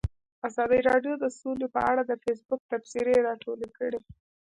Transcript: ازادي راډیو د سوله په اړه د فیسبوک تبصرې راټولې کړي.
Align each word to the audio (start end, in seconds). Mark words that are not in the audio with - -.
ازادي 0.47 0.79
راډیو 0.89 1.13
د 1.19 1.25
سوله 1.39 1.67
په 1.75 1.81
اړه 1.91 2.01
د 2.05 2.11
فیسبوک 2.23 2.61
تبصرې 2.71 3.15
راټولې 3.27 3.69
کړي. 3.77 3.99